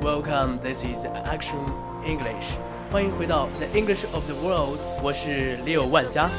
[0.00, 0.58] Welcome.
[0.62, 1.64] This is Action
[2.04, 2.56] English.
[2.90, 4.78] 欢迎回到 The English of the World.
[5.02, 6.30] 我是 Leo 万家。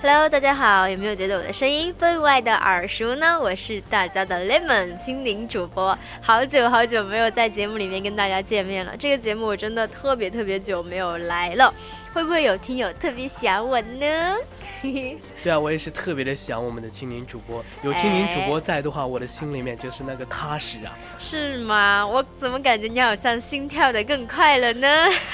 [0.00, 3.38] Hello，大家好，有没有觉得我的声音分外的耳熟呢？
[3.40, 8.96] 我是大家的 Lemon 青柠主播，好久好久没有在节目里面跟大家见面了。
[8.96, 11.72] 这个节目我真的特别特别久没有来了，
[12.12, 14.36] 会不会有听友特别想我呢？
[14.82, 17.64] 对啊，我也是特别的想我们的青柠主播。
[17.82, 20.96] 有青柠主播在的话，我的心里面就是那个踏实啊。
[21.18, 22.04] 是吗？
[22.06, 24.88] 我怎么感觉你好像心跳的更快了呢？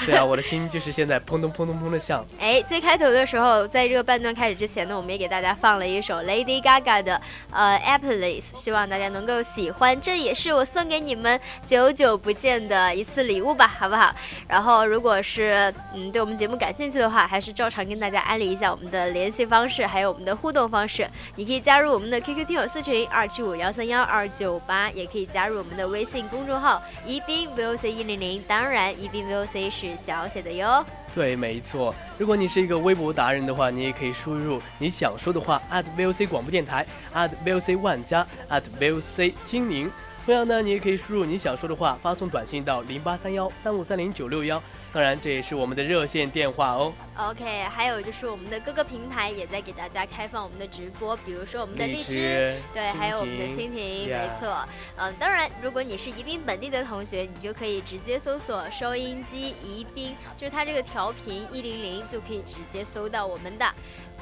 [0.05, 2.23] 对啊，我的心 就是现在砰咚砰咚砰的响。
[2.39, 9.99] 哎，最开头的时候，在这个半段开始之前呢，我们也给大家放了一首 Lady Gaga 的呃 Apples，希望大家能够喜欢。
[9.99, 14.13] 这也是我送给你们久久不见的一次礼物吧，好不好？
[14.47, 19.38] 然后，如果是嗯对我们节目感兴趣的话，还是照常跟大家安利一下我们的联系。
[19.45, 30.85] 方式还有我们的互动方式，你可以加入我们的 QQ 听友四群二七五幺三幺二九八，也可以加入我们的微信公众号宜宾 VOC 一零零，当然宜宾 VOC 是小写的哟。
[31.15, 31.93] 对，没错。
[32.17, 39.91] 如果你是一个微博达人的话，你也可以输入你想说的话，at @VOC 广播电台，at @VOC 万家，at @VOC 青柠。
[40.25, 44.61] 同样呢，你也可以输入你想说的话，发送短信到零八三幺三五三零九六幺。
[44.91, 46.91] 当然，这也是我们的热线电话哦。
[47.15, 54.67] OK，还有就是我们的各个平台也在给大家开放我们的直播，比如说我们的荔枝，对，还有我们的蜻蜓，没错。
[54.97, 63.65] 嗯，当然，如果你是宜宾本地的同学，你就可以直接搜索收音机宜宾，就是它这个调频一零零，就可以直接搜到我们的。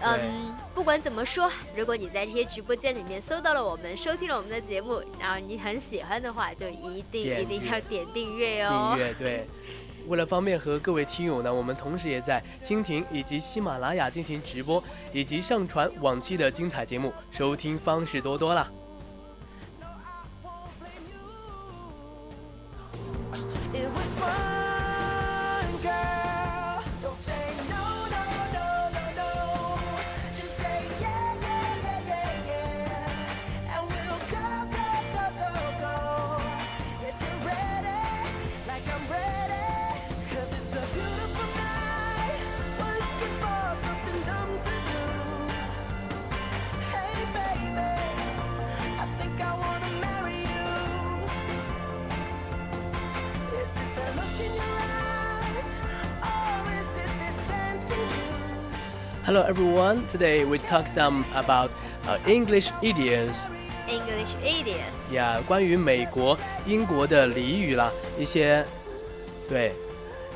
[0.02, 8.96] 嗯，不管怎么说，如果你在这些直播间里面搜到了我们，收听了我们的节目，然后你很喜欢的话，就一定一定要点订阅哦。
[8.97, 9.47] 订阅对。
[10.07, 18.72] 为了方便和各位听友呢，我们同时也在蜻蜓以及喜马拉雅进行直播，以及上传往期的精彩节目，收听方式多多啦。
[59.27, 60.06] Hello everyone.
[60.11, 61.71] Today we talk some about
[62.06, 63.37] uh, English idioms.
[63.89, 64.97] English idioms.
[65.12, 68.65] Yeah，关于美国、英国的俚语啦，一些，
[69.49, 69.73] 对，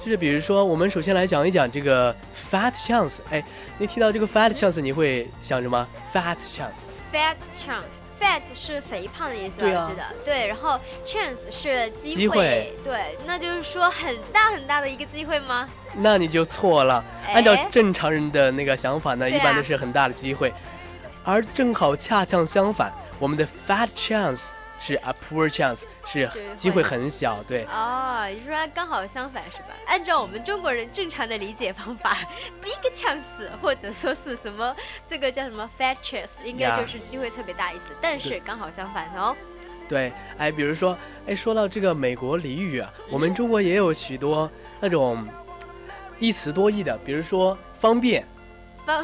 [0.05, 2.15] 就是比如说，我们首先来讲一讲这个
[2.51, 3.19] fat chance。
[3.31, 3.43] 哎，
[3.79, 5.87] 你提到这个 fat chance，你会想什么？
[6.13, 8.03] fat chance。Fat chance。
[8.22, 10.04] Fat 是肥胖的意思，我记得。
[10.24, 15.68] 对，然后 chance 是机会，对，那就是说很大很大的一个机会吗？
[15.96, 17.04] 那你就错了。
[17.34, 20.54] 按照正常人的那个想法呢，一般都是很大的机会，
[21.24, 24.50] 而正好恰恰相反，我们的 fat chance。
[24.84, 27.66] 是 a poor chance，是机会很小，对。
[27.66, 29.68] 哦，也就是说刚好相反，是吧？
[29.86, 32.18] 按照我们中国人正常的理解方法，
[32.60, 33.22] big chance
[33.62, 34.76] 或者说是什么，
[35.08, 37.94] 这个叫什么 fat chance，应该就是机会特别大意思。
[38.02, 39.36] 但是刚好相反哦。
[39.88, 44.50] 对，哎，比如说，哎，说到这个美国俚语啊，我们中国也有许多
[44.80, 45.24] 那种
[46.18, 48.26] 一词多义的，比如说方便。
[48.92, 49.04] 方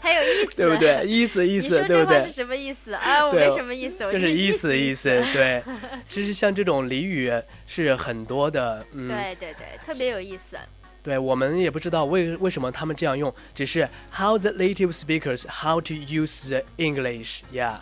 [0.00, 1.06] 还 有意思，对不对？
[1.06, 2.26] 意思意思，对不对？
[2.26, 3.26] 是什么意思啊？
[3.26, 5.08] 我没什么意思，就是意思意思。
[5.32, 5.62] 对，
[6.08, 7.32] 其实像这种俚语
[7.66, 10.56] 是很多的，嗯，对对对，特别有意思。
[11.02, 17.76] 对我们也不知道为为什么他们这样用，只是 how the native speakers how to use the English，yeah。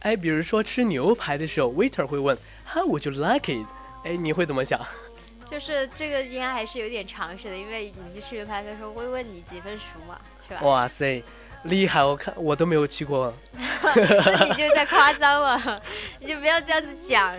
[0.00, 2.36] 哎，比如说吃牛排的时候，waiter 会问
[2.66, 3.66] How would you like it？
[4.04, 4.80] 哎，你会怎么想？
[5.44, 10.18] 就是这个应该还是有点常识的，因为你去吃牛排的时候会问你几分熟嘛，
[10.48, 10.62] 是吧？
[10.62, 11.22] 哇塞，
[11.64, 13.34] 厉害，我看我都没有去过。
[13.52, 15.82] 那你就在夸张了，
[16.20, 17.32] 你就不要这样子讲。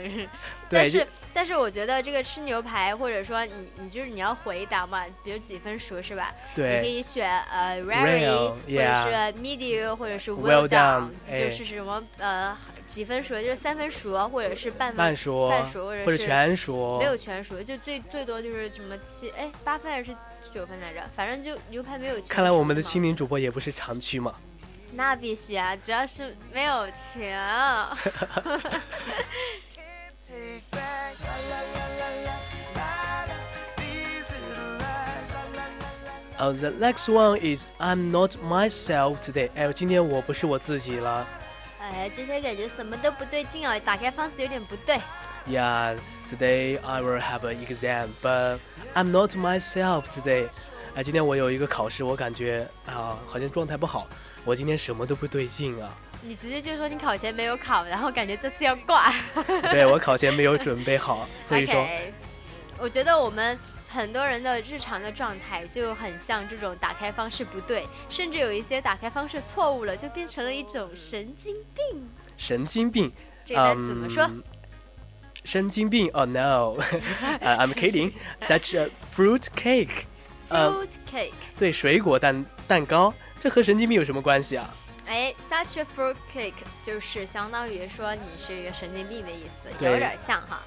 [0.70, 6.34] 但 对，是就但是我觉得这个吃牛排，或者说你你就是你要回答嘛，比如几分熟是吧？
[6.56, 20.16] 你可以选呃 Rare，rare，或者是 medium，或者是 Well done，哎就是什么呃几分熟，就是三分熟，或者是半半熟半熟，或者或者是全熟，没有全熟，就最最多就是什么七哎八分还是
[20.52, 21.02] 九分来着？
[21.16, 22.30] 反正就牛排没有全熟。
[22.30, 24.36] 看来我们的心灵主播也不是常去嘛。
[24.94, 27.40] 那必须啊，主要是没有钱。
[36.42, 39.52] 呃、t h e next one is I'm not myself today。
[39.54, 41.28] 哎，今天我不是我自己了。
[41.80, 45.00] 哎，今天感觉什么都不对劲啊，打开方式有点不对。
[45.48, 45.96] Yeah,
[46.32, 48.58] today I will have an exam, but
[48.96, 50.48] I'm not myself today。
[50.96, 54.08] 哎，今天我有一个考试，我感觉啊、好像状态不好。
[54.44, 55.96] 我今天什么都不对劲啊。
[56.24, 59.14] 你直接就说你考前没有考，然后感觉这次要挂。
[59.70, 61.88] 对我考前没有准备好，所以说
[62.82, 63.60] 我觉得我们
[63.94, 72.10] 很多人的日常的状态就很像这种打开方式不对，甚至有一些打开方式错误了，就变成了一种神经病。
[72.38, 73.12] 神经病。
[73.44, 74.24] 这个单词怎么说？
[74.24, 74.44] 嗯
[75.44, 76.78] 神经病？Oh no，
[77.40, 78.14] 呃、 I'm kidding.
[78.48, 80.04] Such a fruit cake.
[80.50, 84.70] 呃，Fruit cake，对，水果蛋蛋糕，这和神经病有什么关系啊？
[85.08, 86.54] 哎，such a fruit cake
[86.84, 90.62] 就是相当于说你是一个神经病的意思，有点像哈，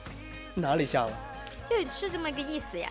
[0.57, 1.17] 哪里像了？
[1.71, 2.91] 就是这么一个意思呀。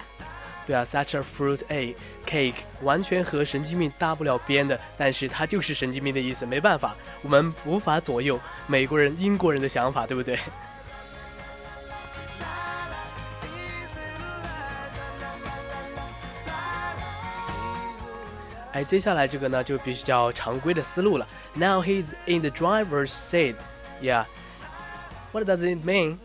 [0.66, 1.94] 对啊，such a fruit a
[2.26, 10.38] cake 完全和神经病搭不了边的，但是它就是神经病的意思，没办法，我们无法左右美国人、英国人的想法，对不对？
[18.72, 21.26] 哎，接下来这个呢就比较常规的思路了。
[21.54, 23.56] Now he's in the driver's seat.
[24.00, 24.26] Yeah.
[25.32, 26.18] What does it mean?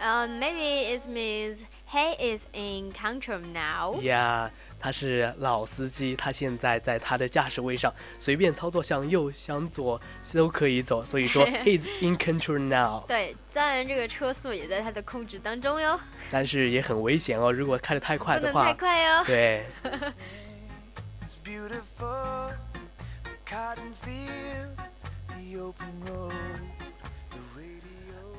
[0.00, 1.62] Uh, maybe it means
[1.93, 3.95] he is in control now。
[4.01, 4.49] yeah，
[4.79, 10.01] 他是老司机，他现在在他的驾驶位上，随便操作向右、向左
[10.33, 11.05] 都可以走。
[11.05, 13.05] 所以说， he is in control now。
[13.07, 15.99] 对，当然这个车速也在他的控制当中哟，
[16.31, 17.51] 但是也很危险哦。
[17.51, 19.23] 如果开得太快的话，太快哟。
[19.25, 19.63] 对。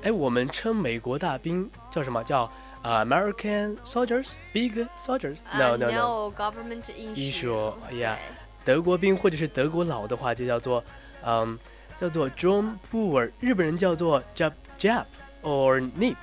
[0.02, 2.50] 哎，我们称美国大兵叫什么叫？
[2.84, 5.38] American soldiers, big soldiers?
[5.58, 6.32] No, Uh, no, no.
[6.36, 6.84] government
[7.16, 7.72] issue.
[7.88, 8.16] 哎呀
[8.64, 10.84] 德国兵或者是德国佬的话，就叫做
[11.24, 11.58] 嗯，
[11.98, 15.04] 叫做 John Boer，日本人叫做 Jap Jap
[15.42, 16.16] or Nip，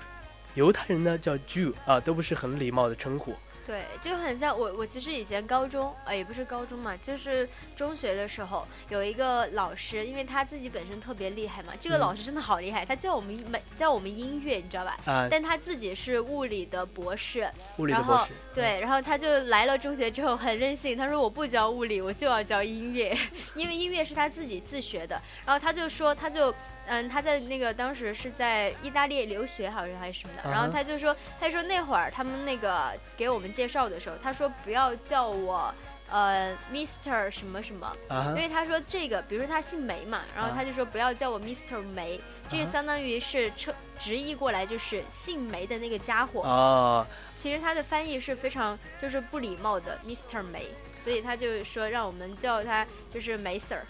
[0.53, 3.33] 犹太人呢叫 Jew 啊，都不是很礼貌的称呼。
[3.71, 4.73] 对，就很像我。
[4.73, 14.97] 我其实以前高中，呃，也不是高中嘛，就是中学的时候，有一个老师，因为他自己本身特别厉害嘛，这个嗯老师真的好厉害，他教我们美，教我们音乐，你知道吧？
[15.05, 18.33] 啊，但他自己是物理的博士，物理的然后博士。
[18.53, 23.17] 对，然后他就来了中学之后很任性，他说我不教物理，我就要教音乐，
[23.55, 25.21] 因为音乐是他自己自学的。
[25.45, 26.53] 然后他就说，他就
[26.87, 30.49] 嗯，他在那个当时是在意大利留学，好像还是什么的。
[30.49, 35.73] 然后他就说，他就说那会儿他们那个给我们介绍的时候，他说不要叫我
[36.09, 46.41] 呃 Mr 什么什么，因为他说这个，比如说他姓梅嘛，然后啊他就说不要叫我 Mr 梅，这个啊相当于是车直译过来就是姓梅的那个家伙。
[46.41, 47.05] 哦，
[47.37, 50.43] 其实他的翻译是非常就是不礼貌的，Mr.
[50.43, 50.67] 梅，
[50.99, 53.83] 所以他就说让我们叫他就是梅 Sir。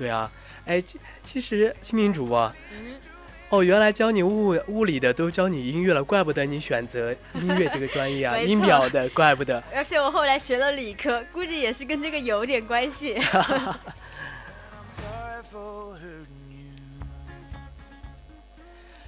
[0.00, 0.32] 对啊，
[0.64, 2.94] 哎，其其实心灵主播，嗯，
[3.50, 9.62] 哦，原来教你物物理的都教你音乐了，怪不得你选择音乐这个专业啊， 音表的，怪不得。
[9.74, 13.20] 而且我后来学了理科，估计也是跟这个有点关系。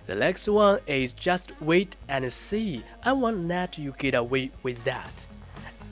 [0.04, 2.82] The next one is just wait and see.
[3.00, 5.08] I won't let you get away with that.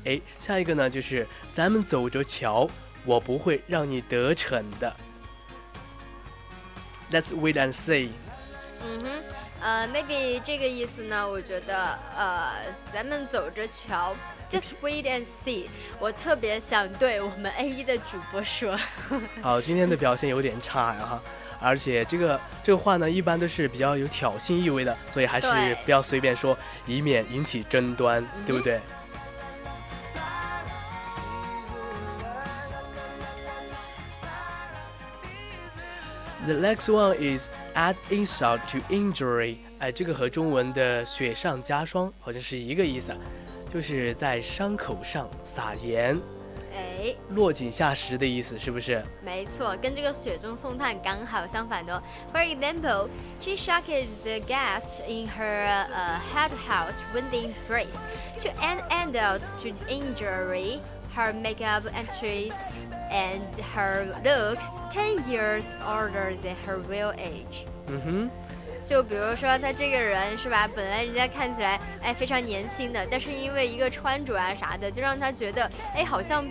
[0.05, 2.69] 哎，下一个呢就是咱们走着瞧，
[3.05, 4.95] 我不会让你得逞的。
[7.11, 8.11] Let's wait and see.
[8.83, 9.23] 嗯哼，
[9.61, 12.53] 呃，maybe 这个意思呢，我觉得呃，
[12.93, 14.15] 咱们走着瞧。
[14.51, 15.67] Just wait and see。
[16.01, 18.77] 我特别想对我们 A 一的主播说，
[19.41, 21.23] 好，今天的表现有点差呀哈，
[21.61, 25.47] 而且这个这个话呢，一般都是比较有挑衅意味的，所以还是
[25.85, 28.81] 不要随便说，以免引起争端，对不对？
[36.50, 39.58] The next one is add insult to injury。
[39.80, 43.18] 哎，这个和中文的雪上加霜好像是一个意思，啊，
[43.74, 46.20] 就是在伤口上撒盐。
[46.74, 49.02] 哎，落井下石的意思是不是？
[49.24, 52.04] 没错，跟这个雪中送炭刚好相反的哦。
[52.34, 53.08] For example,
[53.40, 58.00] she shocked the guests in her uh, head house when they embraced
[58.42, 60.80] to end, end out to injury
[61.15, 62.55] Her makeup entries
[63.11, 63.43] and
[63.75, 64.59] her look
[64.93, 67.67] ten years older than her real age.
[67.89, 68.31] 嗯哼，
[68.87, 76.45] 就比如说他这个人是吧，本来人家看起来哎非常年轻的，但是因为一个穿着啊啥的，就让他觉得哎好像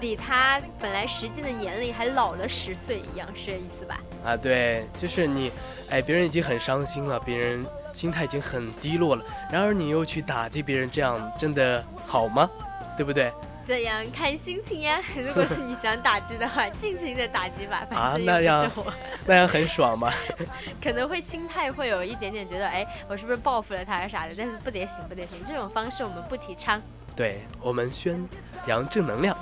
[0.00, 4.00] 比他本来实际的年龄还老了十岁一样，是这意思吧？
[4.24, 5.52] 啊，对，就是你，
[5.90, 12.50] 哎，别人已经很伤心了，别人心态已经很低落了，然而你又去打击别人，这样真的好吗？
[12.96, 13.32] 对不对？
[13.64, 15.00] 这样看心情呀。
[15.16, 18.70] 如果是你想打击的话，尽情的打击吧， 啊反正又不那样
[19.26, 20.12] 那样很爽吗？
[20.82, 24.34] 可能会心态会有一点点觉得，哎，我是不是报复了他啥的？
[24.36, 26.80] 但是不得行，不得行，这种方式我们不提倡。
[27.14, 28.26] 对我们宣
[28.66, 29.36] 扬正能量。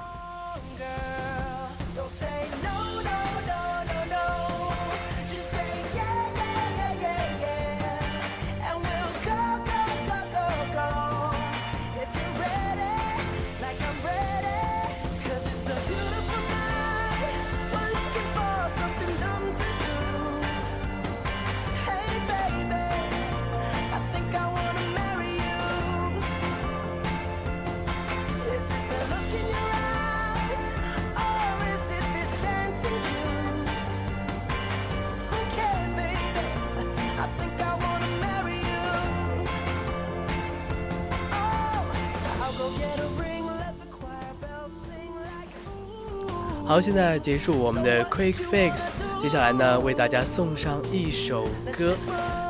[46.69, 48.85] 好，现在结束我们的 Quick Fix，
[49.23, 51.97] 接下来呢，为大家送上一首歌，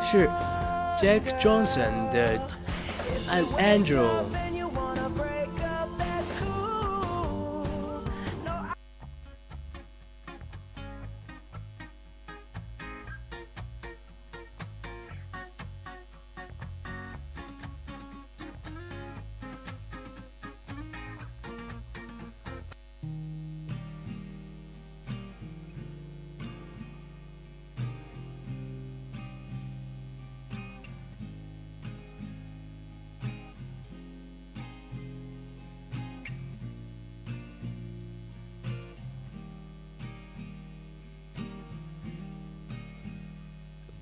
[0.02, 0.28] 是
[0.96, 2.36] Jack Johnson 的
[3.30, 4.00] 《An Angel》。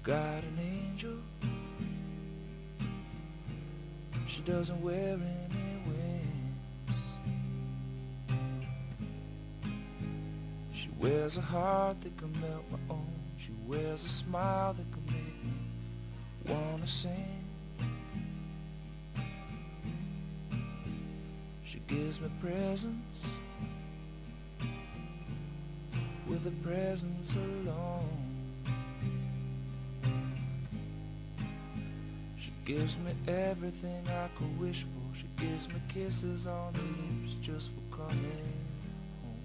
[0.07, 1.17] Got an angel.
[4.29, 6.95] She doesn't wear any wings.
[10.73, 13.05] She wears a heart that can melt my own.
[13.37, 17.45] She wears a smile that can make me wanna sing.
[21.65, 23.25] She gives me presents
[26.29, 28.26] with a presence alone.
[32.67, 35.17] Gives me everything I could wish for.
[35.17, 38.41] She gives me kisses on the lips just for coming
[39.23, 39.45] home.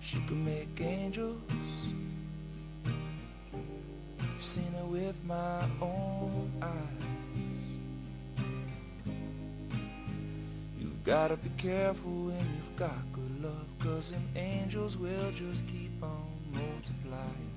[0.00, 1.42] She can make angels.
[4.20, 7.64] I've seen it with my own eyes.
[10.78, 15.90] You've gotta be careful when you've got good love, cause them angels will just keep
[16.04, 17.47] on multiplying.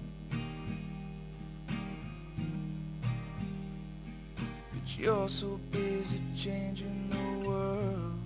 [4.98, 8.20] You're so busy changing the world.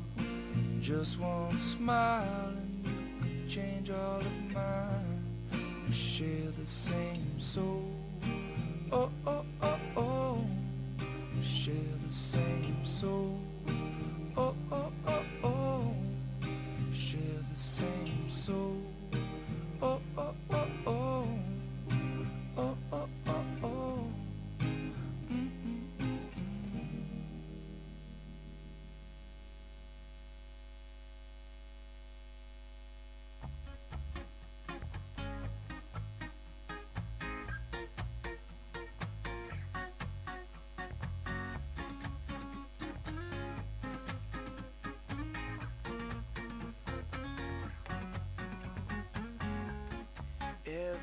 [0.82, 2.92] Just one smile and you
[3.22, 5.24] could change all of mine.
[5.88, 7.95] We share the same soul.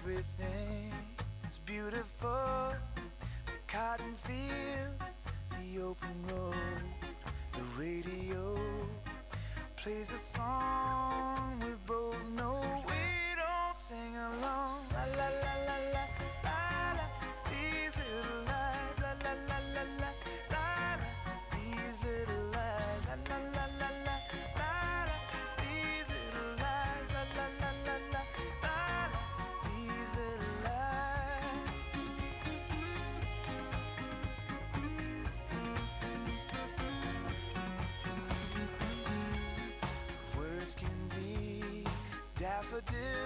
[0.05, 0.32] Everything
[42.73, 43.22] never did.